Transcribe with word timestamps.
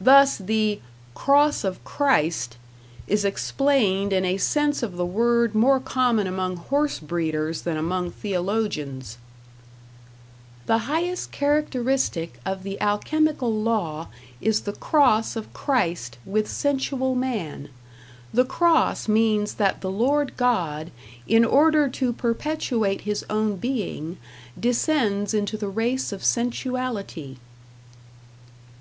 Thus 0.00 0.36
the 0.36 0.80
"cross 1.14 1.62
of 1.62 1.84
Christ" 1.84 2.56
is 3.06 3.24
explained 3.24 4.12
in 4.12 4.24
a 4.24 4.36
sense 4.36 4.82
of 4.82 4.96
the 4.96 5.06
word 5.06 5.54
more 5.54 5.78
common 5.78 6.26
among 6.26 6.56
horse 6.56 6.98
breeders 6.98 7.62
than 7.62 7.76
among 7.76 8.10
theologians: 8.10 9.16
The 10.66 10.78
highest 10.90 11.30
characteristic 11.30 12.40
of 12.44 12.64
the 12.64 12.80
alchemical 12.80 13.54
law 13.54 14.08
is 14.40 14.62
the 14.62 14.72
cross 14.72 15.36
of 15.36 15.52
Christ 15.54 16.18
with 16.26 16.50
sensual 16.50 17.14
man. 17.14 17.68
The 18.34 18.44
cross 18.44 19.06
means 19.06 19.54
that 19.54 19.82
the 19.82 19.90
Lord 19.92 20.36
God, 20.36 20.90
in 21.28 21.44
order 21.44 21.88
to 21.90 22.12
perpetuate 22.12 23.02
his 23.02 23.24
own 23.30 23.54
being, 23.54 24.16
descends 24.58 25.32
into 25.32 25.56
the 25.56 25.68
race 25.68 26.10
of 26.10 26.24
sensuality. 26.24 27.36